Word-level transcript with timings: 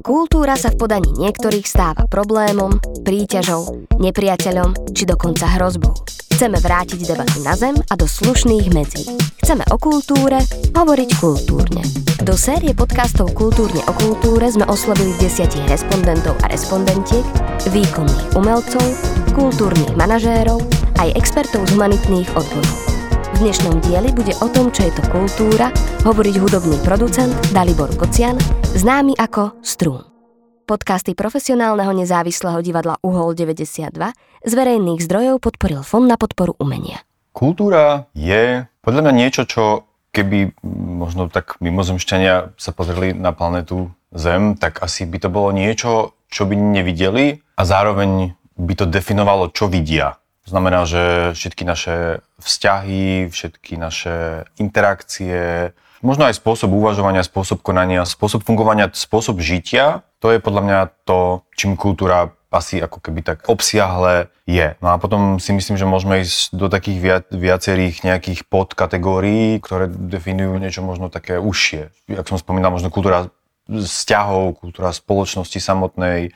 Kultúra 0.00 0.54
sa 0.54 0.70
v 0.70 0.78
podaní 0.80 1.10
niektorých 1.18 1.66
stáva 1.66 2.06
problémom, 2.06 2.78
príťažou, 3.02 3.86
nepriateľom 3.98 4.94
či 4.94 5.06
dokonca 5.06 5.46
hrozbou. 5.58 5.94
Chceme 6.40 6.56
vrátiť 6.56 7.04
debaty 7.04 7.44
na 7.44 7.52
zem 7.52 7.76
a 7.76 7.94
do 8.00 8.08
slušných 8.08 8.72
medzí. 8.72 9.04
Chceme 9.44 9.66
o 9.68 9.76
kultúre 9.76 10.40
hovoriť 10.72 11.10
kultúrne. 11.20 11.84
Do 12.24 12.32
série 12.32 12.72
podcastov 12.72 13.32
Kultúrne 13.36 13.84
o 13.88 13.92
kultúre 13.96 14.48
sme 14.48 14.64
oslovili 14.68 15.12
desiatich 15.20 15.64
respondentov 15.68 16.36
a 16.40 16.48
respondentiek, 16.48 17.24
výkonných 17.68 18.36
umelcov, 18.36 18.84
kultúrnych 19.36 19.92
manažérov 19.96 20.64
aj 21.00 21.12
expertov 21.16 21.64
z 21.68 21.76
humanitných 21.76 22.28
odborov. 22.36 22.89
Dnešnom 23.40 23.80
dieli 23.80 24.12
bude 24.12 24.36
o 24.44 24.52
tom, 24.52 24.68
čo 24.68 24.84
je 24.84 24.92
to 24.92 25.00
kultúra, 25.08 25.72
hovoriť 26.04 26.44
hudobný 26.44 26.76
producent 26.84 27.32
Dalibor 27.56 27.88
Kocian, 27.96 28.36
známy 28.76 29.16
ako 29.16 29.56
Strún. 29.64 30.04
Podcasty 30.68 31.16
profesionálneho 31.16 31.88
nezávislého 31.96 32.60
divadla 32.60 33.00
Uhol 33.00 33.32
92 33.32 33.96
z 34.44 34.52
verejných 34.52 35.00
zdrojov 35.00 35.40
podporil 35.40 35.80
Fond 35.80 36.04
na 36.04 36.20
podporu 36.20 36.52
umenia. 36.60 37.00
Kultúra 37.32 38.12
je 38.12 38.68
podľa 38.84 39.08
mňa 39.08 39.12
niečo, 39.16 39.48
čo 39.48 39.88
keby 40.12 40.60
možno 41.00 41.32
tak 41.32 41.56
mimozemšťania 41.64 42.60
sa 42.60 42.70
pozreli 42.76 43.16
na 43.16 43.32
planetu 43.32 43.88
Zem, 44.12 44.60
tak 44.60 44.84
asi 44.84 45.08
by 45.08 45.16
to 45.16 45.32
bolo 45.32 45.48
niečo, 45.48 46.12
čo 46.28 46.44
by 46.44 46.60
nevideli 46.60 47.40
a 47.56 47.64
zároveň 47.64 48.36
by 48.60 48.76
to 48.76 48.84
definovalo, 48.84 49.48
čo 49.48 49.64
vidia. 49.64 50.20
Znamená, 50.50 50.82
že 50.82 51.30
všetky 51.38 51.62
naše 51.62 52.26
vzťahy, 52.42 53.30
všetky 53.30 53.78
naše 53.78 54.50
interakcie, 54.58 55.70
možno 56.02 56.26
aj 56.26 56.34
spôsob 56.34 56.74
uvažovania, 56.74 57.22
spôsob 57.22 57.62
konania, 57.62 58.02
spôsob 58.02 58.42
fungovania, 58.42 58.90
spôsob 58.90 59.38
žitia, 59.38 60.02
to 60.18 60.34
je 60.34 60.42
podľa 60.42 60.62
mňa 60.66 60.78
to, 61.06 61.46
čím 61.54 61.78
kultúra 61.78 62.34
asi 62.50 62.82
ako 62.82 62.98
keby 62.98 63.22
tak 63.22 63.46
obsiahle 63.46 64.26
je. 64.42 64.74
No 64.82 64.90
a 64.90 64.98
potom 64.98 65.38
si 65.38 65.54
myslím, 65.54 65.78
že 65.78 65.86
môžeme 65.86 66.18
ísť 66.18 66.50
do 66.50 66.66
takých 66.66 66.98
viac, 66.98 67.24
viacerých 67.30 68.02
nejakých 68.02 68.50
podkategórií, 68.50 69.62
ktoré 69.62 69.86
definujú 69.86 70.58
niečo 70.58 70.82
možno 70.82 71.14
také 71.14 71.38
užšie. 71.38 71.94
Jak 72.10 72.26
som 72.26 72.42
spomínal, 72.42 72.74
možno 72.74 72.90
kultúra 72.90 73.30
vzťahov, 73.70 74.58
kultúra 74.58 74.90
spoločnosti 74.90 75.62
samotnej, 75.62 76.34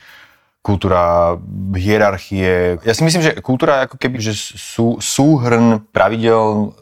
kultúra 0.64 1.36
hierarchie. 1.76 2.80
Ja 2.80 2.96
si 2.96 3.04
myslím, 3.04 3.20
že 3.20 3.36
kultúra 3.44 3.84
ako 3.84 4.00
keby 4.00 4.16
že 4.16 4.32
sú, 4.32 4.96
súhrn 4.96 5.84
pravidel, 5.92 6.72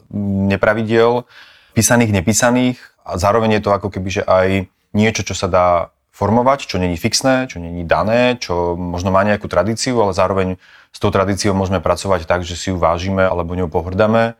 nepravidel, 0.47 1.27
písaných, 1.75 2.15
nepísaných 2.15 2.79
a 3.03 3.19
zároveň 3.19 3.59
je 3.59 3.63
to 3.67 3.75
ako 3.75 3.91
keby, 3.91 4.09
že 4.09 4.23
aj 4.23 4.71
niečo, 4.95 5.27
čo 5.27 5.35
sa 5.35 5.51
dá 5.51 5.67
formovať, 6.15 6.69
čo 6.69 6.79
není 6.79 6.95
fixné, 6.95 7.51
čo 7.51 7.59
není 7.59 7.83
dané, 7.83 8.39
čo 8.39 8.79
možno 8.79 9.11
má 9.11 9.25
nejakú 9.27 9.51
tradíciu, 9.51 9.99
ale 9.99 10.15
zároveň 10.15 10.55
s 10.95 10.99
tou 11.03 11.11
tradíciou 11.11 11.51
môžeme 11.51 11.83
pracovať 11.83 12.23
tak, 12.23 12.47
že 12.47 12.55
si 12.55 12.71
ju 12.71 12.79
vážime 12.79 13.27
alebo 13.27 13.57
ňou 13.57 13.67
pohrdáme. 13.67 14.39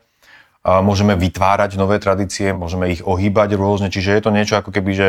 A 0.64 0.80
môžeme 0.80 1.12
vytvárať 1.12 1.76
nové 1.76 2.00
tradície, 2.00 2.56
môžeme 2.56 2.88
ich 2.88 3.04
ohýbať 3.04 3.52
rôzne, 3.60 3.92
čiže 3.92 4.16
je 4.16 4.22
to 4.24 4.32
niečo 4.32 4.56
ako 4.56 4.72
keby, 4.72 4.96
že 4.96 5.08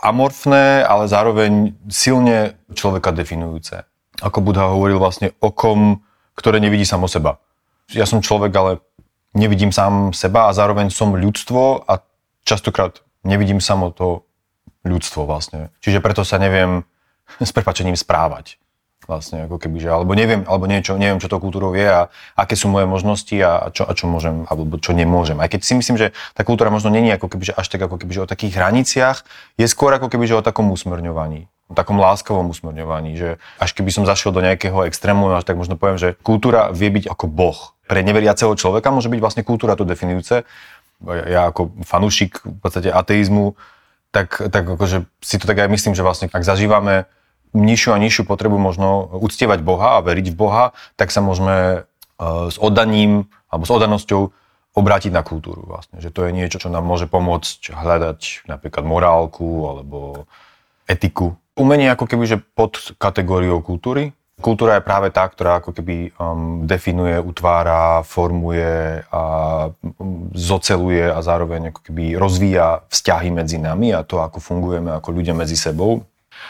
amorfné, 0.00 0.84
ale 0.84 1.04
zároveň 1.10 1.76
silne 1.92 2.56
človeka 2.72 3.12
definujúce. 3.12 3.84
Ako 4.22 4.40
Buddha 4.40 4.70
hovoril 4.70 4.96
vlastne 4.96 5.34
okom, 5.42 6.00
ktoré 6.38 6.62
nevidí 6.62 6.86
samo 6.86 7.10
seba. 7.10 7.42
Ja 7.92 8.08
som 8.08 8.24
človek, 8.24 8.52
ale 8.56 8.80
nevidím 9.36 9.72
sám 9.72 10.16
seba 10.16 10.48
a 10.48 10.56
zároveň 10.56 10.88
som 10.88 11.12
ľudstvo 11.12 11.84
a 11.84 12.00
častokrát 12.46 13.04
nevidím 13.26 13.60
samo 13.60 13.90
to 13.92 14.24
ľudstvo 14.86 15.26
vlastne. 15.26 15.70
Čiže 15.82 16.02
preto 16.02 16.22
sa 16.22 16.38
neviem 16.38 16.86
s 17.40 17.50
prepačením 17.50 17.96
správať. 17.98 18.61
Vlastne, 19.02 19.50
ako 19.50 19.58
keby, 19.58 19.82
že, 19.82 19.90
alebo 19.90 20.14
neviem, 20.14 20.46
alebo 20.46 20.70
niečo, 20.70 20.94
neviem, 20.94 21.18
čo 21.18 21.26
to 21.26 21.42
kultúrou 21.42 21.74
je 21.74 21.82
a 21.82 22.06
aké 22.38 22.54
sú 22.54 22.70
moje 22.70 22.86
možnosti 22.86 23.34
a 23.42 23.74
čo, 23.74 23.82
a 23.82 23.92
čo 23.98 24.06
môžem, 24.06 24.46
alebo 24.46 24.78
čo 24.78 24.94
nemôžem. 24.94 25.42
Aj 25.42 25.50
keď 25.50 25.66
si 25.66 25.74
myslím, 25.74 25.98
že 25.98 26.14
tá 26.38 26.46
kultúra 26.46 26.70
možno 26.70 26.94
není 26.94 27.10
ako 27.10 27.26
keby, 27.26 27.50
že 27.50 27.54
až 27.58 27.66
tak 27.66 27.82
ako 27.82 27.98
keby, 27.98 28.14
že 28.14 28.22
o 28.22 28.30
takých 28.30 28.62
hraniciach, 28.62 29.26
je 29.58 29.66
skôr 29.66 29.90
ako 29.98 30.06
keby, 30.06 30.30
že 30.30 30.38
o 30.38 30.42
takom 30.46 30.70
usmerňovaní 30.70 31.50
o 31.72 31.74
takom 31.74 31.96
láskavom 31.96 32.52
usmerňovaní, 32.52 33.16
že 33.16 33.40
až 33.56 33.72
keby 33.72 33.88
som 33.88 34.04
zašiel 34.04 34.36
do 34.36 34.44
nejakého 34.44 34.84
extrému, 34.84 35.32
až 35.32 35.48
tak 35.48 35.56
možno 35.56 35.80
poviem, 35.80 35.96
že 35.96 36.20
kultúra 36.20 36.68
vie 36.68 36.92
byť 36.92 37.08
ako 37.08 37.24
boh. 37.32 37.72
Pre 37.88 37.96
neveriaceho 37.96 38.52
človeka 38.52 38.92
môže 38.92 39.08
byť 39.08 39.20
vlastne 39.24 39.42
kultúra 39.42 39.72
to 39.72 39.88
definujúce. 39.88 40.44
Ja 41.08 41.48
ako 41.48 41.72
fanúšik 41.82 42.44
v 42.44 42.58
podstate 42.60 42.92
ateizmu 42.92 43.56
tak, 44.12 44.36
tak 44.52 44.68
akože 44.68 45.08
si 45.24 45.40
to 45.40 45.48
tak 45.48 45.64
aj 45.64 45.72
myslím, 45.72 45.96
že 45.96 46.04
vlastne 46.04 46.28
ak 46.28 46.44
zažívame 46.44 47.08
nižšiu 47.52 47.90
a 47.92 48.02
nižšiu 48.02 48.24
potrebu 48.24 48.56
možno 48.56 49.08
uctievať 49.20 49.60
Boha 49.64 50.00
a 50.00 50.04
veriť 50.04 50.32
v 50.32 50.36
Boha, 50.36 50.64
tak 50.96 51.12
sa 51.12 51.20
môžeme 51.24 51.84
uh, 51.84 52.48
s 52.48 52.56
oddaním 52.56 53.28
alebo 53.52 53.64
s 53.68 53.72
oddanosťou 53.72 54.32
obrátiť 54.72 55.12
na 55.12 55.20
kultúru 55.20 55.68
vlastne. 55.68 56.00
Že 56.00 56.10
to 56.10 56.20
je 56.24 56.30
niečo, 56.32 56.56
čo 56.56 56.72
nám 56.72 56.88
môže 56.88 57.04
pomôcť 57.04 57.76
hľadať 57.76 58.48
napríklad 58.48 58.84
morálku 58.88 59.68
alebo 59.68 60.24
etiku. 60.88 61.36
Umenie 61.52 61.92
ako 61.92 62.08
keby, 62.08 62.24
že 62.24 62.38
pod 62.40 62.96
kategóriou 62.96 63.60
kultúry, 63.60 64.16
Kultúra 64.42 64.82
je 64.82 64.82
práve 64.82 65.14
tá, 65.14 65.22
ktorá 65.30 65.62
ako 65.62 65.70
keby 65.70 66.10
um, 66.18 66.66
definuje, 66.66 67.14
utvára, 67.22 68.02
formuje 68.02 69.04
a 69.06 69.22
um, 69.70 70.34
zoceluje 70.34 71.06
a 71.06 71.22
zároveň 71.22 71.70
ako 71.70 71.80
keby 71.86 72.18
rozvíja 72.18 72.82
vzťahy 72.90 73.30
medzi 73.30 73.62
nami 73.62 73.94
a 73.94 74.02
to, 74.02 74.18
ako 74.18 74.42
fungujeme 74.42 74.90
ako 74.98 75.08
ľudia 75.14 75.36
medzi 75.36 75.54
sebou. 75.54 76.02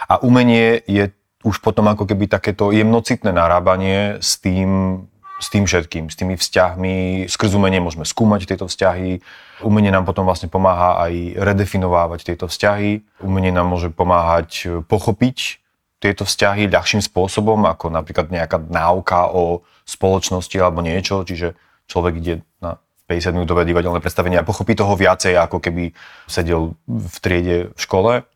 A 0.09 0.21
umenie 0.21 0.83
je 0.87 1.11
už 1.43 1.59
potom 1.59 1.91
ako 1.91 2.07
keby 2.07 2.31
takéto 2.31 2.71
jemnocitné 2.71 3.35
narábanie 3.35 4.23
s 4.23 4.39
tým, 4.39 5.03
s 5.43 5.51
tým 5.51 5.67
všetkým, 5.67 6.07
s 6.07 6.15
tými 6.15 6.39
vzťahmi. 6.39 7.27
Skrz 7.27 7.59
umenie 7.59 7.83
môžeme 7.83 8.07
skúmať 8.07 8.47
tieto 8.47 8.71
vzťahy. 8.71 9.19
Umenie 9.67 9.91
nám 9.91 10.07
potom 10.07 10.23
vlastne 10.23 10.47
pomáha 10.47 11.03
aj 11.03 11.35
redefinovávať 11.35 12.35
tieto 12.35 12.47
vzťahy. 12.47 13.03
Umenie 13.27 13.51
nám 13.51 13.67
môže 13.67 13.91
pomáhať 13.91 14.83
pochopiť 14.87 15.63
tieto 16.03 16.27
vzťahy 16.27 16.67
ľahším 16.67 17.03
spôsobom, 17.03 17.63
ako 17.67 17.91
napríklad 17.95 18.31
nejaká 18.31 18.59
náuka 18.59 19.31
o 19.31 19.63
spoločnosti 19.87 20.55
alebo 20.59 20.83
niečo, 20.83 21.23
čiže 21.23 21.55
človek 21.87 22.15
ide 22.19 22.35
na 22.59 22.83
50-minútové 23.07 23.63
divadelné 23.63 24.03
predstavenie 24.03 24.43
a 24.43 24.47
pochopí 24.47 24.75
toho 24.75 24.99
viacej, 24.99 25.39
ako 25.39 25.63
keby 25.63 25.95
sedel 26.27 26.75
v 26.91 27.17
triede 27.23 27.57
v 27.71 27.79
škole. 27.79 28.27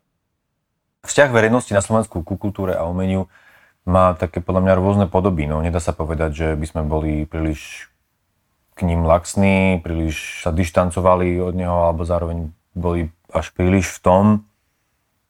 Vzťah 1.06 1.30
verejnosti 1.30 1.70
na 1.70 1.80
Slovensku 1.80 2.26
ku 2.26 2.34
kultúre 2.34 2.74
a 2.74 2.84
umeniu 2.90 3.30
má 3.86 4.18
také 4.18 4.42
podľa 4.42 4.66
mňa 4.66 4.74
rôzne 4.74 5.06
podoby. 5.06 5.46
No, 5.46 5.62
nedá 5.62 5.78
sa 5.78 5.94
povedať, 5.94 6.34
že 6.34 6.46
by 6.58 6.66
sme 6.66 6.82
boli 6.82 7.22
príliš 7.24 7.86
k 8.74 8.84
ním 8.84 9.06
laxní, 9.06 9.80
príliš 9.80 10.42
sa 10.42 10.50
dištancovali 10.50 11.38
od 11.40 11.54
neho, 11.54 11.86
alebo 11.86 12.02
zároveň 12.02 12.50
boli 12.76 13.14
až 13.30 13.54
príliš 13.54 13.96
v 13.96 13.98
tom, 14.02 14.24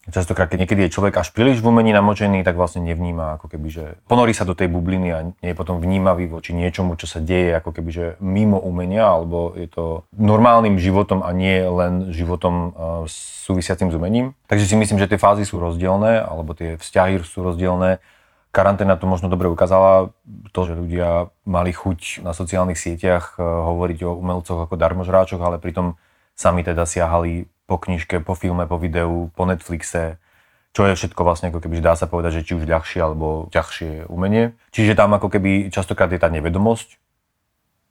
Častokrát, 0.07 0.47
keď 0.47 0.63
niekedy 0.63 0.87
je 0.87 0.95
človek 0.95 1.19
až 1.19 1.35
príliš 1.35 1.59
v 1.59 1.75
umení 1.75 1.91
namočený, 1.91 2.47
tak 2.47 2.55
vlastne 2.55 2.87
nevníma, 2.87 3.43
ako 3.43 3.51
keby, 3.51 3.69
že 3.75 3.85
ponorí 4.07 4.31
sa 4.31 4.47
do 4.47 4.55
tej 4.55 4.71
bubliny 4.71 5.09
a 5.11 5.19
nie 5.27 5.51
je 5.51 5.59
potom 5.59 5.83
vnímavý 5.83 6.31
voči 6.31 6.55
niečomu, 6.55 6.95
čo 6.95 7.11
sa 7.11 7.19
deje, 7.19 7.59
ako 7.59 7.75
keby, 7.75 7.91
že 7.91 8.07
mimo 8.23 8.55
umenia, 8.63 9.03
alebo 9.03 9.51
je 9.59 9.67
to 9.67 10.07
normálnym 10.15 10.79
životom 10.79 11.27
a 11.27 11.35
nie 11.35 11.59
len 11.59 12.15
životom 12.15 12.55
uh, 12.55 12.71
súvisiacim 13.11 13.91
s 13.91 13.99
umením. 13.99 14.39
Takže 14.47 14.71
si 14.71 14.79
myslím, 14.79 15.03
že 15.03 15.11
tie 15.11 15.19
fázy 15.19 15.43
sú 15.43 15.59
rozdielne, 15.59 16.23
alebo 16.23 16.55
tie 16.55 16.79
vzťahy 16.79 17.27
sú 17.27 17.43
rozdielne. 17.43 17.99
Karanténa 18.55 18.95
to 18.95 19.11
možno 19.11 19.27
dobre 19.27 19.51
ukázala, 19.51 20.15
to, 20.55 20.61
že 20.71 20.79
ľudia 20.79 21.35
mali 21.43 21.75
chuť 21.75 22.23
na 22.23 22.31
sociálnych 22.31 22.79
sieťach 22.79 23.43
uh, 23.43 23.43
hovoriť 23.43 24.07
o 24.07 24.15
umelcoch 24.15 24.71
ako 24.71 24.79
darmožráčoch, 24.79 25.43
ale 25.43 25.59
pritom 25.59 25.99
sami 26.39 26.63
teda 26.63 26.87
siahali 26.87 27.51
po 27.67 27.77
knižke, 27.79 28.23
po 28.23 28.39
filme, 28.39 28.65
po 28.71 28.79
videu, 28.79 29.31
po 29.35 29.43
Netflixe, 29.45 30.23
čo 30.77 30.87
je 30.87 30.95
všetko 30.95 31.21
vlastne 31.27 31.51
ako 31.51 31.65
keby, 31.65 31.83
dá 31.83 31.99
sa 31.99 32.07
povedať, 32.07 32.43
že 32.43 32.47
či 32.47 32.53
už 32.55 32.69
ľahšie 32.69 33.01
alebo 33.03 33.51
ťažšie 33.51 34.07
umenie. 34.13 34.55
Čiže 34.71 34.95
tam 34.95 35.17
ako 35.17 35.33
keby 35.33 35.73
častokrát 35.73 36.13
je 36.13 36.21
tá 36.21 36.29
nevedomosť 36.29 37.01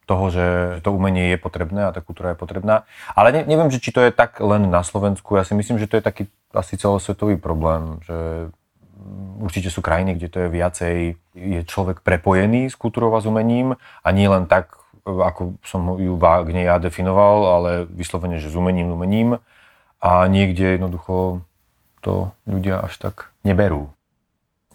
toho, 0.05 0.29
že 0.29 0.45
to 0.85 0.94
umenie 0.94 1.33
je 1.33 1.41
potrebné 1.41 1.89
a 1.89 1.94
tá 1.94 1.97
kultúra 1.97 2.38
je 2.38 2.39
potrebná. 2.39 2.85
Ale 3.17 3.33
ne, 3.33 3.41
neviem, 3.41 3.73
že 3.73 3.81
či 3.81 3.89
to 3.89 4.05
je 4.05 4.13
tak 4.13 4.38
len 4.38 4.69
na 4.69 4.85
Slovensku. 4.85 5.33
Ja 5.33 5.41
si 5.41 5.57
myslím, 5.57 5.81
že 5.81 5.89
to 5.89 5.97
je 5.97 6.05
taký 6.05 6.23
asi 6.53 6.77
celosvetový 6.77 7.41
problém, 7.41 7.97
že 8.05 8.53
určite 9.41 9.73
sú 9.73 9.81
krajiny, 9.81 10.15
kde 10.15 10.27
to 10.29 10.38
je 10.45 10.50
viacej, 10.53 10.95
je 11.33 11.61
človek 11.65 12.05
prepojený 12.05 12.69
s 12.69 12.77
kultúrou 12.77 13.11
a 13.17 13.19
s 13.19 13.25
umením 13.25 13.81
a 14.05 14.07
nie 14.13 14.29
len 14.29 14.45
tak, 14.45 14.77
ako 15.05 15.57
som 15.65 15.97
ju 15.97 16.21
vágne 16.21 16.65
ja 16.69 16.77
definoval, 16.77 17.38
ale 17.50 17.69
vyslovene, 17.89 18.38
že 18.38 18.53
s 18.53 18.55
umením, 18.55 18.94
umením 18.94 19.41
a 20.00 20.25
niekde 20.30 20.75
jednoducho 20.77 21.45
to 22.06 22.36
ľudia 22.45 22.86
až 22.86 22.97
tak 23.01 23.33
neberú. 23.42 23.89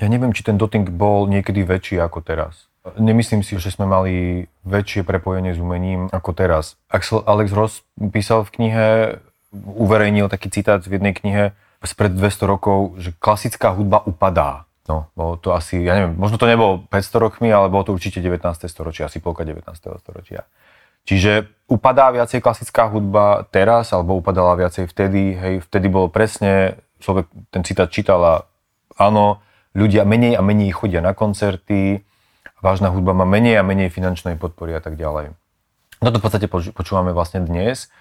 Ja 0.01 0.09
neviem, 0.09 0.33
či 0.33 0.43
ten 0.43 0.57
dotting 0.57 0.89
bol 0.91 1.29
niekedy 1.29 1.63
väčší 1.63 2.01
ako 2.01 2.25
teraz. 2.25 2.67
Nemyslím 2.97 3.45
si, 3.45 3.61
že 3.61 3.69
sme 3.69 3.85
mali 3.85 4.49
väčšie 4.65 5.05
prepojenie 5.05 5.53
s 5.53 5.61
umením 5.61 6.09
ako 6.09 6.33
teraz. 6.33 6.81
Axel 6.89 7.21
Alex 7.29 7.53
Ross 7.53 7.85
písal 8.01 8.49
v 8.49 8.51
knihe, 8.57 8.87
uverejnil 9.53 10.33
taký 10.33 10.49
citát 10.49 10.81
v 10.81 10.97
jednej 10.97 11.13
knihe, 11.13 11.53
spred 11.85 12.17
200 12.17 12.49
rokov, 12.49 12.97
že 12.97 13.13
klasická 13.21 13.77
hudba 13.77 14.01
upadá. 14.05 14.65
No, 14.89 15.13
bolo 15.15 15.37
to 15.37 15.53
asi, 15.55 15.85
ja 15.85 15.95
neviem, 15.95 16.17
možno 16.19 16.41
to 16.41 16.51
nebolo 16.51 16.83
500 16.89 17.21
rokmi, 17.21 17.53
ale 17.53 17.71
bolo 17.71 17.87
to 17.87 17.95
určite 17.95 18.19
19. 18.19 18.43
storočia, 18.67 19.07
asi 19.07 19.23
polka 19.23 19.45
19. 19.47 19.69
storočia. 19.77 20.49
Čiže 21.05 21.49
upadá 21.71 22.11
viacej 22.11 22.43
klasická 22.43 22.91
hudba 22.91 23.47
teraz, 23.49 23.95
alebo 23.95 24.19
upadala 24.19 24.59
viacej 24.59 24.91
vtedy, 24.91 25.39
hej, 25.39 25.55
vtedy 25.65 25.87
bolo 25.87 26.11
presne, 26.11 26.83
človek 26.99 27.31
ten 27.55 27.63
citát 27.63 27.89
čítal 27.89 28.21
a 28.21 28.35
áno, 28.99 29.41
ľudia 29.73 30.03
menej 30.03 30.35
a 30.37 30.43
menej 30.43 30.75
chodia 30.75 30.99
na 30.99 31.15
koncerty, 31.15 32.03
vážna 32.59 32.91
hudba 32.91 33.15
má 33.15 33.25
menej 33.25 33.61
a 33.61 33.67
menej 33.67 33.89
finančnej 33.89 34.37
podpory 34.37 34.77
a 34.77 34.83
tak 34.83 34.99
ďalej. 34.99 35.33
No 36.01 36.09
to 36.11 36.19
v 36.19 36.25
podstate 36.25 36.49
počúvame 36.49 37.13
vlastne 37.13 37.45
dnes. 37.45 37.93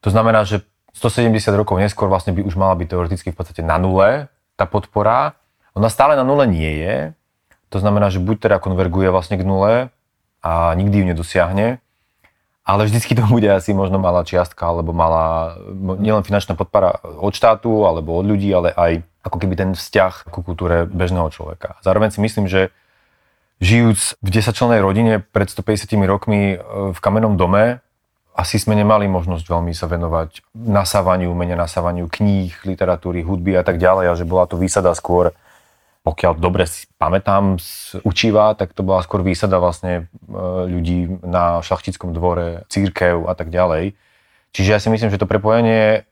To 0.00 0.08
znamená, 0.08 0.42
že 0.48 0.64
170 0.96 1.32
rokov 1.56 1.80
neskôr 1.80 2.08
vlastne 2.08 2.32
by 2.36 2.44
už 2.44 2.56
mala 2.56 2.76
byť 2.76 2.86
teoreticky 2.88 3.28
v 3.32 3.36
podstate 3.36 3.62
na 3.64 3.80
nule 3.80 4.28
tá 4.56 4.68
podpora, 4.68 5.36
ona 5.72 5.88
stále 5.88 6.16
na 6.16 6.24
nule 6.24 6.44
nie 6.44 6.68
je. 6.68 6.96
To 7.72 7.80
znamená, 7.80 8.12
že 8.12 8.20
buď 8.20 8.48
teda 8.48 8.56
konverguje 8.60 9.08
vlastne 9.08 9.40
k 9.40 9.48
nule 9.48 9.88
a 10.44 10.52
nikdy 10.76 11.00
ju 11.00 11.04
nedosiahne, 11.08 11.80
ale 12.62 12.86
vždycky 12.86 13.18
to 13.18 13.26
bude 13.26 13.46
asi 13.50 13.74
možno 13.74 13.98
malá 13.98 14.22
čiastka, 14.22 14.62
alebo 14.62 14.94
malá, 14.94 15.58
nielen 15.98 16.22
finančná 16.22 16.54
podpora 16.54 17.02
od 17.02 17.34
štátu, 17.34 17.86
alebo 17.86 18.14
od 18.14 18.26
ľudí, 18.26 18.50
ale 18.54 18.70
aj 18.70 18.92
ako 19.22 19.36
keby 19.38 19.54
ten 19.54 19.70
vzťah 19.74 20.30
ku 20.30 20.46
kultúre 20.46 20.86
bežného 20.86 21.30
človeka. 21.30 21.78
Zároveň 21.82 22.14
si 22.14 22.22
myslím, 22.22 22.46
že 22.46 22.70
žijúc 23.62 24.18
v 24.18 24.28
desačlennej 24.30 24.82
rodine 24.82 25.22
pred 25.22 25.46
150 25.46 25.94
rokmi 26.06 26.54
e, 26.54 26.56
v 26.90 26.98
kamennom 26.98 27.38
dome, 27.38 27.78
asi 28.32 28.56
sme 28.56 28.72
nemali 28.72 29.06
možnosť 29.12 29.44
veľmi 29.44 29.76
sa 29.76 29.86
venovať 29.86 30.40
nasávaniu, 30.56 31.30
mene 31.36 31.52
nasávaniu 31.52 32.08
kníh, 32.08 32.50
literatúry, 32.64 33.20
hudby 33.20 33.60
a 33.60 33.62
tak 33.62 33.76
ďalej, 33.76 34.04
a 34.08 34.18
že 34.18 34.24
bola 34.24 34.48
to 34.48 34.56
výsada 34.56 34.96
skôr 34.96 35.36
pokiaľ 36.02 36.42
dobre 36.42 36.66
si 36.66 36.90
pamätám 36.98 37.62
z 37.62 38.02
učiva, 38.02 38.58
tak 38.58 38.74
to 38.74 38.82
bola 38.82 39.06
skôr 39.06 39.22
výsada 39.22 39.62
vlastne 39.62 40.10
e, 40.26 40.34
ľudí 40.66 41.22
na 41.22 41.62
šlachtickom 41.62 42.10
dvore, 42.10 42.66
církev 42.66 43.30
a 43.30 43.34
tak 43.38 43.54
ďalej. 43.54 43.94
Čiže 44.50 44.72
ja 44.74 44.78
si 44.82 44.90
myslím, 44.90 45.14
že 45.14 45.22
to 45.22 45.30
prepojenie 45.30 46.02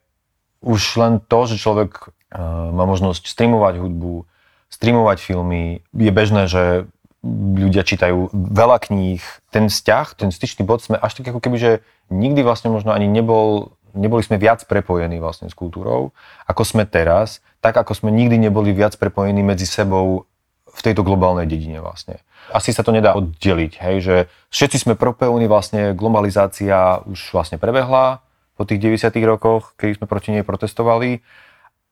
už 0.63 0.81
len 1.01 1.19
to, 1.19 1.39
že 1.51 1.59
človek 1.59 1.91
e, 2.31 2.39
má 2.71 2.87
možnosť 2.87 3.27
streamovať 3.27 3.83
hudbu, 3.83 4.31
streamovať 4.71 5.19
filmy, 5.19 5.83
je 5.91 6.11
bežné, 6.15 6.47
že 6.47 6.87
ľudia 7.27 7.85
čítajú 7.85 8.33
veľa 8.33 8.81
kníh. 8.81 9.21
Ten 9.53 9.69
vzťah, 9.69 10.17
ten 10.17 10.31
styčný 10.33 10.65
bod 10.65 10.81
sme 10.81 10.97
až 10.97 11.21
tak 11.21 11.29
ako 11.29 11.43
keby, 11.43 11.57
že 11.61 11.73
nikdy 12.09 12.41
vlastne 12.41 12.73
možno 12.73 12.97
ani 12.97 13.11
nebol 13.11 13.77
neboli 13.95 14.23
sme 14.25 14.41
viac 14.41 14.65
prepojení 14.67 15.19
vlastne 15.19 15.51
s 15.51 15.55
kultúrou, 15.55 16.15
ako 16.47 16.63
sme 16.63 16.85
teraz, 16.87 17.45
tak 17.61 17.77
ako 17.77 17.93
sme 17.93 18.11
nikdy 18.11 18.41
neboli 18.51 18.73
viac 18.73 18.97
prepojení 18.97 19.45
medzi 19.45 19.69
sebou 19.69 20.25
v 20.71 20.81
tejto 20.81 21.03
globálnej 21.03 21.51
dedine 21.51 21.83
vlastne. 21.83 22.23
Asi 22.55 22.71
sa 22.71 22.87
to 22.87 22.95
nedá 22.95 23.15
oddeliť, 23.19 23.73
hej, 23.83 23.97
že 24.01 24.17
všetci 24.55 24.87
sme 24.87 24.95
propojení 24.95 25.51
vlastne, 25.51 25.93
globalizácia 25.95 27.03
už 27.05 27.35
vlastne 27.35 27.59
prebehla 27.59 28.23
po 28.55 28.63
tých 28.65 28.81
90 28.81 29.13
rokoch, 29.27 29.75
keď 29.77 30.01
sme 30.01 30.07
proti 30.07 30.31
nej 30.35 30.45
protestovali, 30.47 31.21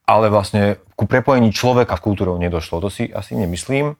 ale 0.08 0.26
vlastne 0.32 0.80
ku 0.96 1.04
prepojení 1.04 1.52
človeka 1.52 2.00
s 2.00 2.04
kultúrou 2.04 2.40
nedošlo. 2.40 2.80
To 2.80 2.88
si 2.88 3.12
asi 3.12 3.36
nemyslím 3.36 3.92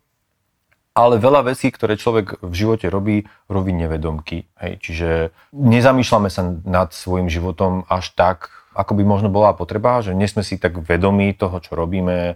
ale 0.99 1.23
veľa 1.23 1.47
vecí, 1.47 1.71
ktoré 1.71 1.95
človek 1.95 2.43
v 2.43 2.55
živote 2.59 2.91
robí, 2.91 3.31
robí 3.47 3.71
nevedomky. 3.71 4.51
Hej. 4.59 4.83
Čiže 4.83 5.09
nezamýšľame 5.55 6.27
sa 6.27 6.43
nad 6.67 6.91
svojim 6.91 7.31
životom 7.31 7.87
až 7.87 8.11
tak, 8.19 8.51
ako 8.75 8.99
by 8.99 9.03
možno 9.07 9.31
bola 9.31 9.55
potreba, 9.55 10.03
že 10.03 10.11
nie 10.19 10.27
sme 10.27 10.43
si 10.43 10.59
tak 10.59 10.75
vedomí 10.83 11.31
toho, 11.39 11.63
čo 11.63 11.79
robíme, 11.79 12.35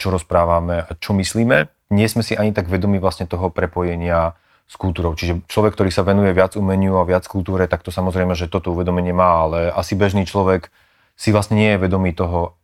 čo 0.00 0.08
rozprávame 0.08 0.88
a 0.88 0.90
čo 0.96 1.12
myslíme. 1.12 1.68
Nie 1.92 2.08
sme 2.08 2.24
si 2.24 2.32
ani 2.32 2.56
tak 2.56 2.72
vedomí 2.72 2.96
vlastne 2.96 3.28
toho 3.28 3.52
prepojenia 3.52 4.32
s 4.68 4.74
kultúrou. 4.76 5.16
Čiže 5.16 5.44
človek, 5.48 5.76
ktorý 5.76 5.88
sa 5.92 6.04
venuje 6.04 6.32
viac 6.36 6.56
umeniu 6.56 7.00
a 7.00 7.08
viac 7.08 7.24
kultúre, 7.24 7.64
tak 7.68 7.84
to 7.84 7.92
samozrejme, 7.92 8.36
že 8.36 8.52
toto 8.52 8.72
uvedomenie 8.72 9.16
má, 9.16 9.48
ale 9.48 9.72
asi 9.72 9.96
bežný 9.96 10.28
človek 10.28 10.68
si 11.16 11.32
vlastne 11.32 11.56
nie 11.56 11.72
je 11.76 11.80
vedomý 11.80 12.12
toho, 12.12 12.56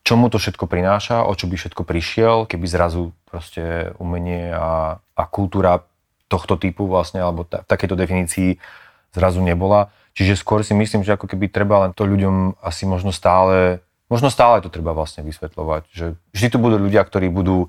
čo 0.00 0.16
mu 0.16 0.32
to 0.32 0.40
všetko 0.40 0.64
prináša, 0.64 1.28
o 1.28 1.32
čo 1.36 1.44
by 1.46 1.60
všetko 1.60 1.84
prišiel, 1.84 2.48
keby 2.48 2.64
zrazu 2.64 3.12
proste 3.28 3.92
umenie 4.00 4.50
a, 4.50 4.98
a 4.98 5.22
kultúra 5.28 5.84
tohto 6.32 6.56
typu 6.56 6.88
vlastne, 6.88 7.20
alebo 7.20 7.44
ta, 7.44 7.60
takéto 7.68 7.92
definícii 7.92 8.56
zrazu 9.12 9.44
nebola. 9.44 9.92
Čiže 10.16 10.40
skôr 10.40 10.64
si 10.64 10.72
myslím, 10.72 11.04
že 11.04 11.14
ako 11.14 11.28
keby 11.28 11.52
treba 11.52 11.84
len 11.86 11.92
to 11.92 12.08
ľuďom 12.08 12.60
asi 12.64 12.88
možno 12.88 13.12
stále, 13.12 13.84
možno 14.08 14.32
stále 14.32 14.64
to 14.64 14.72
treba 14.72 14.96
vlastne 14.96 15.24
vysvetľovať, 15.24 15.82
že 15.92 16.16
vždy 16.32 16.48
tu 16.52 16.58
budú 16.60 16.76
ľudia, 16.80 17.04
ktorí 17.04 17.28
budú 17.28 17.68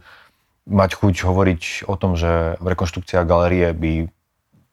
mať 0.64 0.96
chuť 0.96 1.28
hovoriť 1.28 1.92
o 1.92 1.96
tom, 2.00 2.16
že 2.16 2.56
rekonštrukcia 2.64 3.28
galerie 3.28 3.76
by 3.76 4.08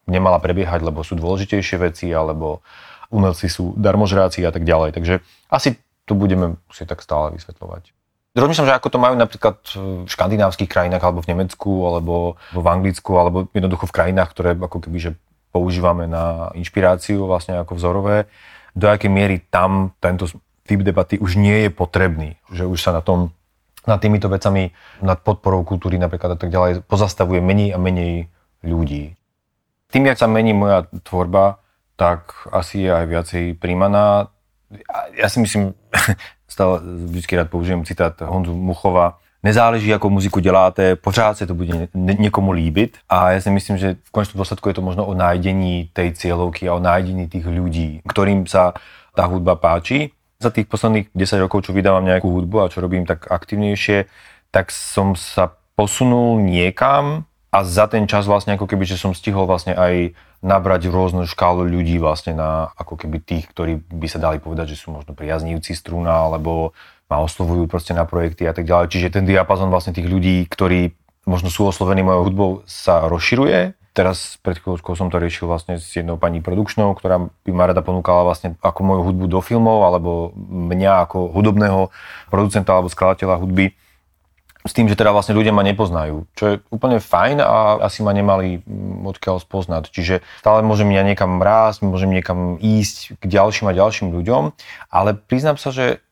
nemala 0.07 0.39
prebiehať, 0.39 0.87
lebo 0.87 1.03
sú 1.03 1.19
dôležitejšie 1.19 1.77
veci, 1.79 2.07
alebo 2.11 2.63
umelci 3.11 3.51
sú 3.51 3.75
darmožráci 3.75 4.39
a 4.47 4.51
tak 4.55 4.63
ďalej. 4.63 4.95
Takže 4.95 5.19
asi 5.51 5.75
tu 6.05 6.13
budeme 6.17 6.57
musieť 6.69 6.97
tak 6.97 7.05
stále 7.05 7.35
vysvetľovať. 7.35 7.93
Rozmýšľam, 8.31 8.67
že 8.71 8.77
ako 8.79 8.89
to 8.95 8.99
majú 9.03 9.15
napríklad 9.19 9.57
v 9.75 10.07
škandinávskych 10.07 10.71
krajinách, 10.71 11.03
alebo 11.03 11.19
v 11.19 11.29
Nemecku, 11.35 11.71
alebo 11.83 12.15
v 12.55 12.67
Anglicku, 12.67 13.11
alebo 13.19 13.51
jednoducho 13.51 13.91
v 13.91 13.95
krajinách, 13.95 14.31
ktoré 14.31 14.55
ako 14.55 14.87
keby, 14.87 14.97
že 15.03 15.11
používame 15.51 16.07
na 16.07 16.47
inšpiráciu 16.55 17.27
vlastne 17.27 17.59
ako 17.59 17.75
vzorové, 17.75 18.31
do 18.71 18.87
akej 18.87 19.11
miery 19.11 19.43
tam 19.51 19.91
tento 19.99 20.31
typ 20.63 20.79
debaty 20.79 21.19
už 21.19 21.35
nie 21.35 21.67
je 21.67 21.69
potrebný, 21.75 22.39
že 22.47 22.63
už 22.63 22.79
sa 22.79 22.95
na 22.95 23.03
tom, 23.03 23.35
nad 23.83 23.99
týmito 23.99 24.31
vecami, 24.31 24.71
nad 25.03 25.19
podporou 25.19 25.67
kultúry 25.67 25.99
napríklad 25.99 26.35
a 26.35 26.39
tak 26.39 26.55
ďalej, 26.55 26.87
pozastavuje 26.87 27.43
menej 27.43 27.75
a 27.75 27.77
menej 27.83 28.31
ľudí. 28.63 29.19
Tým, 29.91 30.07
jak 30.07 30.15
sa 30.15 30.31
mení 30.31 30.55
moja 30.55 30.87
tvorba, 31.03 31.59
tak 31.99 32.47
asi 32.47 32.87
je 32.87 32.91
aj 32.95 33.05
viacej 33.11 33.43
príjmaná 33.59 34.31
ja 35.17 35.27
si 35.29 35.39
myslím, 35.39 35.73
stále 36.47 36.79
vždycky 36.83 37.35
rád 37.35 37.49
použijem 37.49 37.85
citát 37.85 38.21
Honzu 38.21 38.55
Muchova, 38.55 39.17
nezáleží, 39.43 39.93
ako 39.93 40.09
muziku 40.09 40.39
děláte, 40.39 40.95
pořád 40.95 41.37
se 41.37 41.47
to 41.47 41.55
bude 41.55 41.87
někomu 41.93 42.51
líbit. 42.51 42.97
A 43.09 43.31
ja 43.31 43.41
si 43.41 43.49
myslím, 43.49 43.77
že 43.77 43.97
v 44.03 44.11
konečnom 44.11 44.37
dôsledku 44.41 44.69
je 44.69 44.77
to 44.77 44.85
možno 44.85 45.05
o 45.05 45.13
nájdení 45.13 45.89
tej 45.93 46.13
cieľovky 46.13 46.69
a 46.69 46.77
o 46.77 46.83
nájdení 46.83 47.27
tých 47.27 47.45
ľudí, 47.45 48.05
ktorým 48.05 48.45
sa 48.45 48.73
tá 49.17 49.25
hudba 49.25 49.55
páči. 49.57 50.13
Za 50.41 50.49
tých 50.49 50.65
posledných 50.65 51.13
10 51.13 51.43
rokov, 51.45 51.69
čo 51.69 51.73
vydávam 51.73 52.05
nejakú 52.05 52.29
hudbu 52.29 52.65
a 52.65 52.71
čo 52.71 52.81
robím 52.81 53.05
tak 53.05 53.29
aktivnejšie, 53.29 54.09
tak 54.49 54.73
som 54.73 55.13
sa 55.13 55.53
posunul 55.77 56.41
niekam 56.41 57.29
a 57.51 57.67
za 57.67 57.83
ten 57.91 58.07
čas 58.07 58.23
vlastne 58.23 58.55
ako 58.55 58.63
keby, 58.63 58.87
že 58.87 58.95
som 58.95 59.11
stihol 59.11 59.43
vlastne 59.43 59.75
aj 59.75 60.15
nabrať 60.39 60.87
rôznu 60.87 61.27
škálu 61.27 61.67
ľudí 61.67 61.99
vlastne 61.99 62.31
na 62.31 62.71
ako 62.79 62.95
keby 62.95 63.19
tých, 63.19 63.51
ktorí 63.51 63.83
by 63.91 64.07
sa 64.07 64.23
dali 64.23 64.39
povedať, 64.39 64.71
že 64.71 64.79
sú 64.79 64.95
možno 64.95 65.11
priaznívci 65.11 65.75
strúna, 65.75 66.31
alebo 66.31 66.71
ma 67.11 67.19
oslovujú 67.19 67.67
proste 67.67 67.91
na 67.91 68.07
projekty 68.07 68.47
a 68.47 68.55
tak 68.55 68.63
ďalej. 68.63 68.87
Čiže 68.95 69.19
ten 69.19 69.27
diapazon 69.27 69.67
vlastne 69.67 69.91
tých 69.91 70.07
ľudí, 70.07 70.47
ktorí 70.47 70.95
možno 71.27 71.51
sú 71.51 71.67
oslovení 71.67 72.07
mojou 72.07 72.31
hudbou, 72.31 72.49
sa 72.63 73.03
rozširuje. 73.11 73.75
Teraz 73.91 74.39
pred 74.39 74.55
chvíľočkou 74.55 74.95
som 74.95 75.11
to 75.11 75.19
riešil 75.19 75.51
vlastne 75.51 75.75
s 75.75 75.91
jednou 75.91 76.15
pani 76.15 76.39
produkčnou, 76.39 76.95
ktorá 76.95 77.27
by 77.27 77.51
ma 77.51 77.67
rada 77.67 77.83
ponúkala 77.83 78.23
vlastne 78.23 78.55
ako 78.63 78.79
moju 78.87 79.01
hudbu 79.11 79.27
do 79.27 79.43
filmov, 79.43 79.83
alebo 79.83 80.31
mňa 80.47 81.03
ako 81.03 81.35
hudobného 81.35 81.91
producenta 82.31 82.71
alebo 82.71 82.87
skladateľa 82.87 83.43
hudby 83.43 83.75
s 84.61 84.71
tým, 84.77 84.85
že 84.85 84.97
teda 84.97 85.09
vlastne 85.09 85.33
ľudia 85.33 85.49
ma 85.49 85.65
nepoznajú, 85.65 86.29
čo 86.37 86.43
je 86.45 86.55
úplne 86.69 87.01
fajn 87.01 87.41
a 87.41 87.81
asi 87.81 88.05
ma 88.05 88.13
nemali 88.13 88.61
mm, 88.61 89.09
odkiaľ 89.09 89.41
spoznať. 89.41 89.89
Čiže 89.89 90.21
stále 90.41 90.61
môžem 90.61 90.93
ja 90.93 91.01
niekam 91.01 91.41
rásť, 91.41 91.81
môžem 91.81 92.13
niekam 92.13 92.61
ísť 92.61 93.17
k 93.17 93.23
ďalším 93.25 93.73
a 93.73 93.77
ďalším 93.77 94.13
ľuďom, 94.13 94.53
ale 94.93 95.17
priznám 95.17 95.57
sa, 95.57 95.73
že 95.73 96.05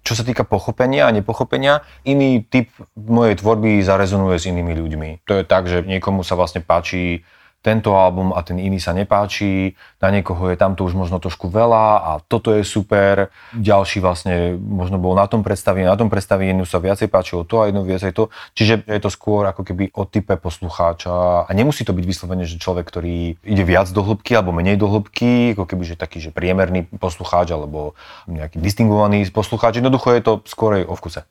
čo 0.00 0.16
sa 0.16 0.24
týka 0.24 0.48
pochopenia 0.48 1.08
a 1.08 1.14
nepochopenia, 1.14 1.84
iný 2.08 2.40
typ 2.40 2.72
mojej 2.96 3.36
tvorby 3.36 3.84
zarezonuje 3.84 4.36
s 4.40 4.48
inými 4.48 4.72
ľuďmi. 4.72 5.08
To 5.28 5.40
je 5.40 5.44
tak, 5.44 5.68
že 5.68 5.84
niekomu 5.84 6.24
sa 6.24 6.40
vlastne 6.40 6.64
páči 6.64 7.24
tento 7.60 7.92
album 7.92 8.32
a 8.32 8.40
ten 8.40 8.56
iný 8.56 8.80
sa 8.80 8.96
nepáči, 8.96 9.76
na 10.00 10.08
niekoho 10.08 10.48
je 10.48 10.56
tamto 10.56 10.80
už 10.80 10.96
možno 10.96 11.20
trošku 11.20 11.52
veľa 11.52 11.86
a 12.00 12.10
toto 12.24 12.56
je 12.56 12.64
super, 12.64 13.28
ďalší 13.52 14.00
vlastne 14.00 14.56
možno 14.56 14.96
bol 14.96 15.12
na 15.12 15.28
tom 15.28 15.44
predstavení, 15.44 15.84
na 15.84 15.96
tom 16.00 16.08
predstavení 16.08 16.56
sa 16.64 16.80
viacej 16.80 17.12
páčilo 17.12 17.44
to 17.44 17.60
a 17.60 17.68
jedno 17.68 17.84
viacej 17.84 18.16
to, 18.16 18.32
čiže 18.56 18.88
je 18.88 19.00
to 19.04 19.12
skôr 19.12 19.44
ako 19.44 19.68
keby 19.68 19.92
o 19.92 20.08
type 20.08 20.32
poslucháča 20.40 21.44
a 21.44 21.50
nemusí 21.52 21.84
to 21.84 21.92
byť 21.92 22.04
vyslovene, 22.08 22.48
že 22.48 22.56
človek, 22.56 22.88
ktorý 22.88 23.36
ide 23.44 23.64
viac 23.68 23.92
do 23.92 24.00
hĺbky 24.00 24.32
alebo 24.32 24.56
menej 24.56 24.80
do 24.80 24.88
hĺbky, 24.88 25.52
ako 25.52 25.68
keby 25.68 25.84
že 25.84 26.00
taký, 26.00 26.24
že 26.24 26.32
priemerný 26.32 26.88
poslucháč 26.96 27.52
alebo 27.52 27.92
nejaký 28.24 28.56
distingovaný 28.56 29.28
poslucháč, 29.28 29.84
jednoducho 29.84 30.16
je 30.16 30.22
to 30.24 30.32
skôr 30.48 30.80
o 30.88 30.96
vkuse. 30.96 31.28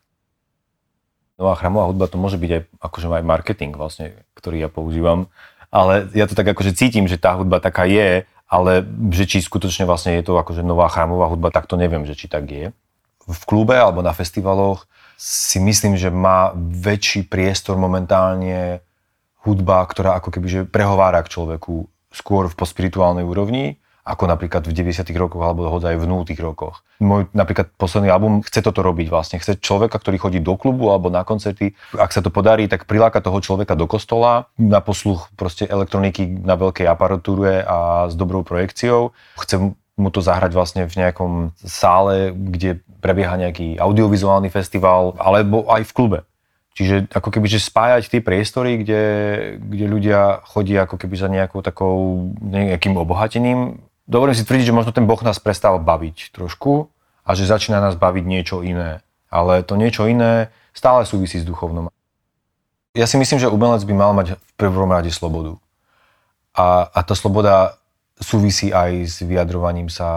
No 1.40 1.48
a 1.48 1.56
chramová 1.56 1.88
hudba 1.88 2.12
to 2.12 2.20
môže 2.20 2.36
byť 2.36 2.52
aj 2.52 2.62
akože 2.84 3.08
aj 3.08 3.24
marketing 3.24 3.72
vlastne, 3.72 4.12
ktorý 4.36 4.60
ja 4.60 4.70
používam 4.70 5.32
ale 5.70 6.10
ja 6.18 6.26
to 6.26 6.34
tak 6.34 6.50
akože 6.50 6.74
cítim, 6.74 7.06
že 7.06 7.22
tá 7.22 7.38
hudba 7.38 7.62
taká 7.62 7.86
je, 7.86 8.26
ale 8.50 8.82
že 9.14 9.30
či 9.30 9.46
skutočne 9.46 9.86
vlastne 9.86 10.18
je 10.18 10.26
to 10.26 10.34
akože 10.34 10.66
nová 10.66 10.90
chrámová 10.90 11.30
hudba, 11.30 11.54
tak 11.54 11.70
to 11.70 11.78
neviem, 11.78 12.04
že 12.10 12.18
či 12.18 12.26
tak 12.26 12.50
je. 12.50 12.74
v 13.30 13.44
klube 13.46 13.78
alebo 13.78 14.02
na 14.02 14.10
festivaloch 14.10 14.90
si 15.14 15.62
myslím, 15.62 15.94
že 15.94 16.10
má 16.10 16.58
väčší 16.58 17.30
priestor 17.30 17.78
momentálne 17.78 18.82
hudba, 19.46 19.86
ktorá 19.86 20.18
ako 20.18 20.34
keby 20.34 20.48
že 20.50 20.62
prehovára 20.66 21.22
k 21.22 21.38
človeku 21.38 21.86
skôr 22.10 22.50
v 22.50 22.58
pospirituálnej 22.58 23.22
úrovni, 23.22 23.78
ako 24.10 24.26
napríklad 24.26 24.66
v 24.66 24.74
90. 24.74 25.06
rokoch 25.14 25.46
alebo 25.46 25.70
aj 25.70 25.98
v 26.02 26.06
0. 26.10 26.26
rokoch. 26.42 26.82
Môj 26.98 27.30
napríklad 27.38 27.70
posledný 27.78 28.10
album 28.10 28.42
chce 28.42 28.66
toto 28.66 28.82
robiť 28.82 29.08
vlastne. 29.14 29.38
Chce 29.38 29.62
človeka, 29.62 30.02
ktorý 30.02 30.18
chodí 30.18 30.40
do 30.42 30.58
klubu 30.58 30.90
alebo 30.90 31.14
na 31.14 31.22
koncerty. 31.22 31.78
Ak 31.94 32.10
sa 32.10 32.26
to 32.26 32.34
podarí, 32.34 32.66
tak 32.66 32.90
priláka 32.90 33.22
toho 33.22 33.38
človeka 33.38 33.78
do 33.78 33.86
kostola 33.86 34.50
na 34.58 34.82
posluch 34.82 35.30
proste 35.38 35.70
elektroniky 35.70 36.26
na 36.26 36.58
veľkej 36.58 36.90
aparatúre 36.90 37.62
a 37.62 38.10
s 38.10 38.18
dobrou 38.18 38.42
projekciou. 38.42 39.14
Chce 39.38 39.78
mu 40.00 40.10
to 40.10 40.24
zahrať 40.24 40.52
vlastne 40.56 40.84
v 40.88 40.96
nejakom 40.96 41.52
sále, 41.60 42.32
kde 42.34 42.80
prebieha 43.04 43.36
nejaký 43.36 43.78
audiovizuálny 43.78 44.48
festival, 44.48 45.16
alebo 45.20 45.68
aj 45.68 45.84
v 45.88 45.96
klube. 45.96 46.20
Čiže 46.80 47.12
ako 47.12 47.36
keby, 47.36 47.48
že 47.52 47.60
spájať 47.60 48.08
tie 48.08 48.22
priestory, 48.24 48.80
kde, 48.80 49.04
kde 49.60 49.86
ľudia 49.92 50.40
chodia 50.48 50.88
ako 50.88 50.96
keby 50.96 51.16
za 51.20 51.28
nejakou 51.28 51.60
takou, 51.60 52.32
nejakým 52.40 52.96
obohatením. 52.96 53.84
Dovolím 54.10 54.34
si 54.34 54.42
tvrdiť, 54.42 54.74
že 54.74 54.76
možno 54.76 54.90
ten 54.90 55.06
Boh 55.06 55.22
nás 55.22 55.38
prestal 55.38 55.78
baviť 55.78 56.34
trošku 56.34 56.90
a 57.22 57.30
že 57.38 57.46
začína 57.46 57.78
nás 57.78 57.94
baviť 57.94 58.26
niečo 58.26 58.66
iné. 58.66 59.06
Ale 59.30 59.62
to 59.62 59.78
niečo 59.78 60.10
iné 60.10 60.50
stále 60.74 61.06
súvisí 61.06 61.38
s 61.38 61.46
duchovnom. 61.46 61.94
Ja 62.98 63.06
si 63.06 63.22
myslím, 63.22 63.38
že 63.38 63.54
umelec 63.54 63.86
by 63.86 63.94
mal 63.94 64.18
mať 64.18 64.42
v 64.42 64.52
prvom 64.58 64.90
rade 64.90 65.14
slobodu. 65.14 65.62
A, 66.58 66.90
a 66.90 67.00
tá 67.06 67.14
sloboda 67.14 67.78
súvisí 68.18 68.74
aj 68.74 68.92
s 69.06 69.16
vyjadrovaním 69.22 69.94
sa 69.94 70.10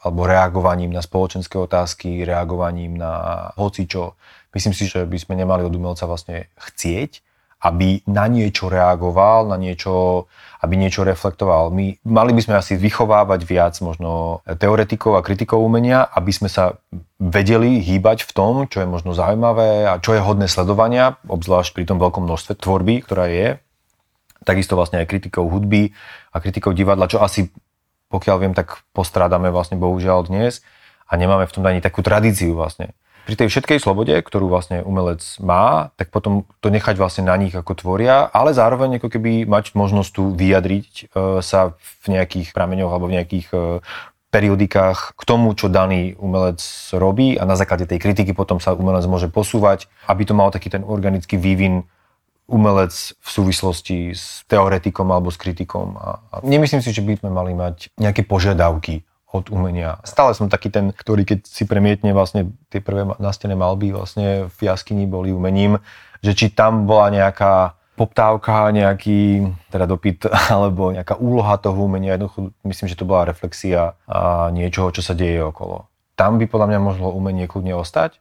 alebo 0.00 0.22
reagovaním 0.24 0.94
na 0.94 1.02
spoločenské 1.02 1.58
otázky, 1.58 2.22
reagovaním 2.22 2.94
na 2.94 3.50
hocičo. 3.58 4.14
Myslím 4.54 4.72
si, 4.72 4.86
že 4.86 5.02
by 5.02 5.18
sme 5.18 5.34
nemali 5.34 5.66
od 5.66 5.74
umelca 5.74 6.06
vlastne 6.06 6.46
chcieť, 6.56 7.25
aby 7.66 8.06
na 8.06 8.30
niečo 8.30 8.70
reagoval, 8.70 9.50
na 9.50 9.58
niečo, 9.58 10.26
aby 10.62 10.78
niečo 10.78 11.02
reflektoval. 11.02 11.74
My 11.74 11.98
mali 12.06 12.30
by 12.30 12.40
sme 12.46 12.54
asi 12.54 12.78
vychovávať 12.78 13.42
viac 13.42 13.74
možno 13.82 14.40
teoretikov 14.46 15.18
a 15.18 15.26
kritikov 15.26 15.66
umenia, 15.66 16.06
aby 16.06 16.30
sme 16.30 16.46
sa 16.46 16.78
vedeli 17.18 17.82
hýbať 17.82 18.22
v 18.22 18.30
tom, 18.30 18.54
čo 18.70 18.86
je 18.86 18.88
možno 18.88 19.18
zaujímavé 19.18 19.90
a 19.90 19.98
čo 19.98 20.14
je 20.14 20.22
hodné 20.22 20.46
sledovania, 20.46 21.18
obzvlášť 21.26 21.74
pri 21.74 21.84
tom 21.90 21.98
veľkom 21.98 22.22
množstve 22.22 22.54
tvorby, 22.54 23.02
ktorá 23.02 23.26
je. 23.26 23.58
Takisto 24.46 24.78
vlastne 24.78 25.02
aj 25.02 25.10
kritikov 25.10 25.50
hudby 25.50 25.90
a 26.30 26.38
kritikov 26.38 26.78
divadla, 26.78 27.10
čo 27.10 27.18
asi 27.18 27.50
pokiaľ 28.06 28.36
viem, 28.38 28.54
tak 28.54 28.86
postrádame 28.94 29.50
vlastne 29.50 29.74
bohužiaľ 29.74 30.30
dnes 30.30 30.62
a 31.10 31.18
nemáme 31.18 31.50
v 31.50 31.54
tom 31.54 31.66
ani 31.66 31.82
takú 31.82 32.06
tradíciu 32.06 32.54
vlastne. 32.54 32.94
Pri 33.26 33.34
tej 33.34 33.50
všetkej 33.50 33.82
slobode, 33.82 34.14
ktorú 34.14 34.46
vlastne 34.46 34.86
umelec 34.86 35.18
má, 35.42 35.90
tak 35.98 36.14
potom 36.14 36.46
to 36.62 36.70
nechať 36.70 36.94
vlastne 36.94 37.26
na 37.26 37.34
nich 37.34 37.50
ako 37.50 37.74
tvoria, 37.74 38.22
ale 38.30 38.54
zároveň 38.54 39.02
ako 39.02 39.18
keby 39.18 39.50
mať 39.50 39.74
možnosť 39.74 40.10
tu 40.14 40.30
vyjadriť 40.30 40.90
e, 40.94 41.04
sa 41.42 41.74
v 41.74 42.06
nejakých 42.14 42.54
prameňoch 42.54 42.86
alebo 42.86 43.10
v 43.10 43.18
nejakých 43.18 43.46
e, 43.50 43.58
periodikách 44.30 45.18
k 45.18 45.22
tomu, 45.26 45.58
čo 45.58 45.66
daný 45.66 46.14
umelec 46.22 46.62
robí 46.94 47.34
a 47.34 47.42
na 47.42 47.58
základe 47.58 47.90
tej 47.90 47.98
kritiky 47.98 48.30
potom 48.30 48.62
sa 48.62 48.78
umelec 48.78 49.02
môže 49.10 49.26
posúvať, 49.26 49.90
aby 50.06 50.22
to 50.22 50.38
mal 50.38 50.54
taký 50.54 50.70
ten 50.70 50.86
organický 50.86 51.34
vývin 51.34 51.82
umelec 52.46 52.94
v 53.18 53.28
súvislosti 53.28 54.14
s 54.14 54.46
teoretikom 54.46 55.10
alebo 55.10 55.34
s 55.34 55.38
kritikom. 55.42 55.98
A, 55.98 56.22
a 56.30 56.36
nemyslím 56.46 56.78
si, 56.78 56.94
že 56.94 57.02
by 57.02 57.18
sme 57.18 57.34
mali 57.34 57.58
mať 57.58 57.90
nejaké 57.98 58.22
požiadavky 58.22 59.02
od 59.32 59.50
umenia. 59.50 59.98
Stále 60.06 60.32
som 60.38 60.46
taký 60.46 60.70
ten, 60.70 60.94
ktorý 60.94 61.26
keď 61.26 61.46
si 61.46 61.66
premietne 61.66 62.14
vlastne 62.14 62.54
tie 62.70 62.78
prvé 62.78 63.04
nastené 63.18 63.58
malby 63.58 63.90
vlastne 63.90 64.46
v 64.46 64.58
jaskyni 64.62 65.04
boli 65.10 65.34
umením, 65.34 65.82
že 66.22 66.32
či 66.32 66.46
tam 66.54 66.86
bola 66.86 67.10
nejaká 67.10 67.74
poptávka, 67.96 68.70
nejaký 68.70 69.50
teda 69.72 69.88
dopyt 69.88 70.30
alebo 70.54 70.92
nejaká 70.92 71.16
úloha 71.18 71.56
toho 71.58 71.88
umenia. 71.88 72.14
Jednoducho 72.14 72.52
myslím, 72.62 72.86
že 72.86 72.98
to 72.98 73.08
bola 73.08 73.26
reflexia 73.26 73.96
a 74.06 74.52
niečoho, 74.52 74.92
čo 74.92 75.02
sa 75.02 75.16
deje 75.16 75.42
okolo. 75.42 75.88
Tam 76.16 76.40
by 76.40 76.48
podľa 76.48 76.68
mňa 76.72 76.80
mohlo 76.80 77.12
umenie 77.12 77.44
kľudne 77.44 77.76
ostať, 77.76 78.20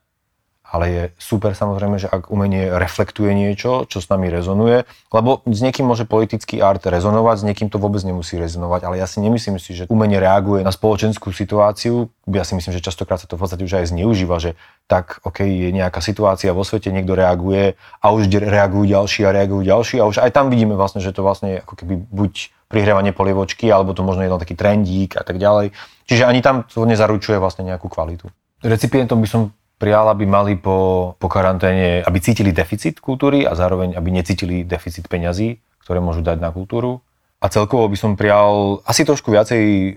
ale 0.65 0.85
je 0.89 1.03
super 1.21 1.53
samozrejme, 1.53 2.01
že 2.01 2.09
ak 2.09 2.33
umenie 2.33 2.73
reflektuje 2.73 3.31
niečo, 3.37 3.85
čo 3.85 4.01
s 4.01 4.09
nami 4.09 4.33
rezonuje, 4.33 4.89
lebo 5.13 5.45
s 5.45 5.59
niekým 5.61 5.85
môže 5.85 6.09
politický 6.09 6.59
art 6.59 6.81
rezonovať, 6.81 7.35
s 7.39 7.47
niekým 7.47 7.67
to 7.69 7.77
vôbec 7.77 8.01
nemusí 8.01 8.35
rezonovať, 8.35 8.81
ale 8.89 8.95
ja 8.97 9.05
si 9.05 9.21
nemyslím 9.21 9.61
si, 9.61 9.77
že 9.77 9.87
umenie 9.87 10.17
reaguje 10.17 10.65
na 10.65 10.73
spoločenskú 10.73 11.29
situáciu. 11.29 12.09
Ja 12.27 12.41
si 12.41 12.57
myslím, 12.57 12.73
že 12.73 12.81
častokrát 12.81 13.21
sa 13.21 13.29
to 13.29 13.37
v 13.37 13.45
podstate 13.45 13.63
už 13.63 13.85
aj 13.85 13.93
zneužíva, 13.93 14.41
že 14.41 14.57
tak, 14.89 15.21
OK, 15.21 15.45
je 15.45 15.69
nejaká 15.69 16.01
situácia 16.01 16.49
vo 16.51 16.65
svete, 16.65 16.89
niekto 16.89 17.13
reaguje 17.13 17.77
a 18.01 18.05
už 18.09 18.27
reagujú 18.33 18.89
ďalší 18.89 19.21
a 19.29 19.33
reagujú 19.33 19.61
ďalší 19.61 19.95
a 20.01 20.09
už 20.09 20.17
aj 20.25 20.33
tam 20.33 20.49
vidíme 20.49 20.73
vlastne, 20.73 20.99
že 20.99 21.13
to 21.13 21.21
vlastne 21.21 21.55
je 21.55 21.57
ako 21.61 21.73
keby 21.77 21.93
buď 22.09 22.33
prihrievanie 22.65 23.13
polievočky, 23.13 23.69
alebo 23.69 23.93
to 23.93 24.01
možno 24.01 24.25
je 24.25 24.33
taký 24.41 24.57
trendík 24.57 25.15
a 25.15 25.23
tak 25.23 25.37
ďalej. 25.37 25.71
Čiže 26.09 26.25
ani 26.25 26.41
tam 26.41 26.65
to 26.65 26.83
nezaručuje 26.83 27.37
vlastne 27.37 27.65
nejakú 27.65 27.85
kvalitu. 27.85 28.29
Recipientom 28.65 29.21
by 29.21 29.29
som 29.29 29.41
prijal, 29.75 30.07
aby 30.11 30.23
mali 30.23 30.53
po, 30.55 31.13
po 31.19 31.27
karanténe, 31.27 32.01
aby 32.03 32.17
cítili 32.23 32.55
deficit 32.55 33.03
kultúry 33.03 33.43
a 33.43 33.53
zároveň, 33.53 33.95
aby 33.95 34.09
necítili 34.11 34.63
deficit 34.63 35.07
peňazí, 35.11 35.59
ktoré 35.83 35.99
môžu 35.99 36.23
dať 36.23 36.39
na 36.39 36.49
kultúru. 36.49 37.03
A 37.43 37.51
celkovo 37.51 37.85
by 37.91 37.97
som 37.99 38.15
prijal 38.15 38.79
asi 38.87 39.03
trošku 39.03 39.29
viacej 39.29 39.95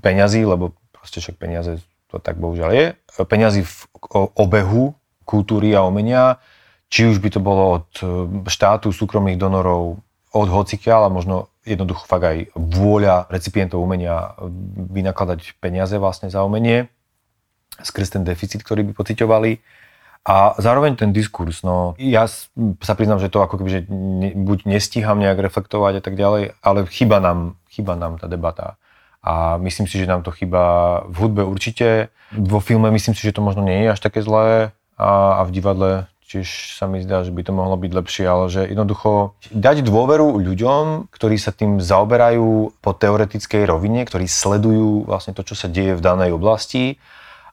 peňazí, 0.00 0.46
lebo 0.46 0.72
proste 0.94 1.18
však 1.20 1.36
peniaze 1.36 1.82
to 2.08 2.22
tak 2.22 2.38
bohužiaľ 2.38 2.70
je. 2.70 2.86
Peňazí 3.26 3.66
v 3.66 3.76
obehu 4.38 4.94
kultúry 5.26 5.74
a 5.74 5.82
umenia, 5.82 6.38
či 6.86 7.10
už 7.10 7.18
by 7.18 7.28
to 7.34 7.40
bolo 7.42 7.82
od 7.82 7.90
e, 7.98 8.06
štátu, 8.46 8.94
súkromných 8.94 9.40
donorov, 9.40 9.98
od 10.30 10.48
hocikiaľ 10.50 11.10
a 11.10 11.14
možno 11.14 11.50
jednoducho 11.66 12.06
fakt 12.06 12.26
aj 12.28 12.38
vôľa 12.54 13.26
recipientov 13.32 13.82
umenia 13.82 14.36
vynakladať 14.92 15.58
peniaze 15.58 15.96
vlastne 15.96 16.28
za 16.30 16.44
umenie 16.44 16.92
skrz 17.82 18.14
ten 18.14 18.22
deficit, 18.22 18.62
ktorý 18.62 18.86
by 18.86 18.92
pociťovali. 18.94 19.52
A 20.24 20.56
zároveň 20.56 20.96
ten 20.96 21.12
diskurs, 21.12 21.60
no 21.60 21.92
ja 22.00 22.24
sa 22.80 22.92
priznám, 22.96 23.20
že 23.20 23.28
to 23.28 23.44
ako 23.44 23.60
keby, 23.60 23.68
že 23.68 23.80
ne, 23.92 24.32
buď 24.32 24.64
nestíham 24.64 25.20
nejak 25.20 25.36
reflektovať 25.36 26.00
a 26.00 26.02
tak 26.02 26.16
ďalej, 26.16 26.56
ale 26.64 26.88
chyba 26.88 27.20
nám, 27.20 27.60
chyba 27.68 27.92
nám 27.92 28.16
tá 28.16 28.24
debata. 28.24 28.80
A 29.20 29.60
myslím 29.60 29.84
si, 29.84 30.00
že 30.00 30.08
nám 30.08 30.24
to 30.24 30.32
chyba 30.32 31.04
v 31.12 31.16
hudbe 31.28 31.44
určite. 31.44 32.08
Vo 32.32 32.60
filme 32.64 32.88
myslím 32.92 33.12
si, 33.12 33.20
že 33.20 33.36
to 33.36 33.44
možno 33.44 33.64
nie 33.64 33.84
je 33.84 33.92
až 33.92 34.00
také 34.00 34.24
zlé 34.24 34.72
a, 34.96 35.40
a 35.40 35.48
v 35.48 35.60
divadle 35.60 36.08
tiež 36.24 36.80
sa 36.80 36.88
mi 36.90 37.04
zdá, 37.04 37.22
že 37.22 37.30
by 37.30 37.44
to 37.44 37.52
mohlo 37.52 37.76
byť 37.76 37.92
lepšie, 37.94 38.24
ale 38.26 38.50
že 38.50 38.66
jednoducho 38.66 39.36
dať 39.52 39.86
dôveru 39.86 40.40
ľuďom, 40.40 41.12
ktorí 41.12 41.36
sa 41.36 41.54
tým 41.54 41.78
zaoberajú 41.78 42.74
po 42.80 42.90
teoretickej 42.96 43.68
rovine, 43.68 44.02
ktorí 44.08 44.26
sledujú 44.26 45.04
vlastne 45.06 45.36
to, 45.36 45.44
čo 45.44 45.54
sa 45.54 45.70
deje 45.70 45.94
v 45.94 46.02
danej 46.02 46.34
oblasti 46.34 46.96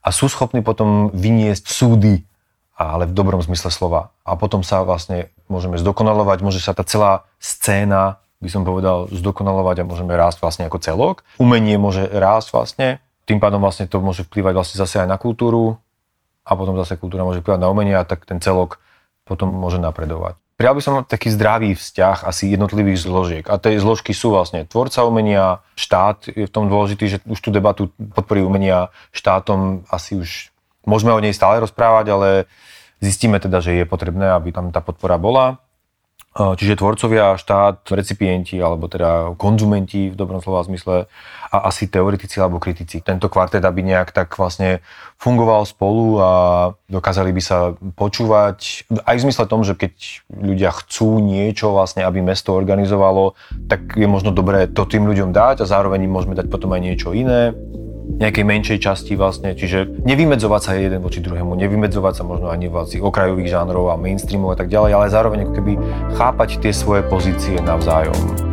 a 0.02 0.10
sú 0.10 0.26
schopní 0.28 0.66
potom 0.66 1.14
vyniesť 1.14 1.70
súdy, 1.70 2.26
ale 2.74 3.06
v 3.06 3.14
dobrom 3.14 3.42
zmysle 3.46 3.70
slova. 3.70 4.10
A 4.26 4.34
potom 4.34 4.66
sa 4.66 4.82
vlastne 4.82 5.30
môžeme 5.46 5.78
zdokonalovať, 5.78 6.38
môže 6.42 6.58
sa 6.58 6.74
tá 6.74 6.82
celá 6.82 7.30
scéna, 7.38 8.18
by 8.42 8.50
som 8.50 8.66
povedal, 8.66 9.06
zdokonalovať 9.14 9.86
a 9.86 9.88
môžeme 9.88 10.18
rásť 10.18 10.42
vlastne 10.42 10.66
ako 10.66 10.82
celok. 10.82 11.16
Umenie 11.38 11.78
môže 11.78 12.10
rásť 12.10 12.48
vlastne, 12.50 12.88
tým 13.30 13.38
pádom 13.38 13.62
vlastne 13.62 13.86
to 13.86 14.02
môže 14.02 14.26
vplývať 14.26 14.54
vlastne 14.58 14.78
zase 14.82 15.06
aj 15.06 15.08
na 15.08 15.22
kultúru 15.22 15.78
a 16.42 16.52
potom 16.58 16.74
zase 16.82 16.98
kultúra 16.98 17.22
môže 17.22 17.46
vplyvať 17.46 17.62
na 17.62 17.70
umenie 17.70 17.94
a 17.94 18.02
tak 18.02 18.26
ten 18.26 18.42
celok 18.42 18.82
potom 19.30 19.54
môže 19.54 19.78
napredovať. 19.78 20.41
Prijal 20.60 20.78
by 20.78 20.82
som 20.84 21.02
taký 21.02 21.34
zdravý 21.34 21.74
vzťah 21.74 22.28
asi 22.28 22.54
jednotlivých 22.54 23.02
zložiek. 23.02 23.46
A 23.50 23.58
tie 23.58 23.82
zložky 23.82 24.14
sú 24.14 24.36
vlastne 24.36 24.68
tvorca 24.70 25.02
umenia, 25.08 25.66
štát 25.74 26.30
je 26.30 26.46
v 26.46 26.54
tom 26.54 26.70
dôležitý, 26.70 27.06
že 27.10 27.18
už 27.26 27.40
tú 27.42 27.50
debatu 27.50 27.90
podpory 27.98 28.46
umenia 28.46 28.94
štátom 29.10 29.88
asi 29.90 30.22
už 30.22 30.54
môžeme 30.86 31.14
o 31.14 31.24
nej 31.24 31.34
stále 31.34 31.58
rozprávať, 31.62 32.06
ale 32.14 32.30
zistíme 33.02 33.42
teda, 33.42 33.58
že 33.58 33.82
je 33.82 33.86
potrebné, 33.90 34.30
aby 34.38 34.54
tam 34.54 34.70
tá 34.70 34.86
podpora 34.86 35.18
bola. 35.18 35.58
Čiže 36.32 36.80
tvorcovia, 36.80 37.36
štát, 37.36 37.92
recipienti 37.92 38.56
alebo 38.56 38.88
teda 38.88 39.36
konzumenti 39.36 40.08
v 40.08 40.16
dobrom 40.16 40.40
slova 40.40 40.64
zmysle 40.64 41.12
a 41.52 41.58
asi 41.68 41.92
teoretici 41.92 42.40
alebo 42.40 42.56
kritici. 42.56 43.04
Tento 43.04 43.28
kvartet, 43.28 43.60
aby 43.68 43.84
nejak 43.84 44.16
tak 44.16 44.32
vlastne 44.40 44.80
fungoval 45.20 45.68
spolu 45.68 46.24
a 46.24 46.32
dokázali 46.88 47.36
by 47.36 47.42
sa 47.44 47.76
počúvať 47.76 48.88
aj 49.04 49.16
v 49.20 49.24
zmysle 49.28 49.44
tom, 49.52 49.68
že 49.68 49.76
keď 49.76 50.24
ľudia 50.32 50.72
chcú 50.72 51.20
niečo 51.20 51.76
vlastne, 51.76 52.08
aby 52.08 52.24
mesto 52.24 52.56
organizovalo, 52.56 53.36
tak 53.68 54.00
je 54.00 54.08
možno 54.08 54.32
dobré 54.32 54.72
to 54.72 54.88
tým 54.88 55.04
ľuďom 55.12 55.36
dať 55.36 55.68
a 55.68 55.70
zároveň 55.70 56.08
im 56.08 56.16
môžeme 56.16 56.40
dať 56.40 56.48
potom 56.48 56.72
aj 56.72 56.80
niečo 56.80 57.12
iné 57.12 57.52
nejakej 58.20 58.44
menšej 58.44 58.80
časti 58.84 59.14
vlastne, 59.16 59.56
čiže 59.56 60.04
nevymedzovať 60.04 60.62
sa 60.62 60.72
jeden 60.76 61.00
voči 61.00 61.24
druhému, 61.24 61.56
nevymedzovať 61.56 62.14
sa 62.20 62.24
možno 62.28 62.52
ani 62.52 62.68
voči 62.68 63.00
okrajových 63.00 63.52
žánrov 63.54 63.94
a 63.94 64.00
mainstreamov 64.00 64.54
a 64.54 64.58
tak 64.60 64.68
ďalej, 64.68 64.92
ale 64.92 65.14
zároveň 65.14 65.40
ako 65.48 65.54
keby 65.56 65.74
chápať 66.20 66.50
tie 66.60 66.74
svoje 66.76 67.02
pozície 67.08 67.56
navzájom. 67.64 68.51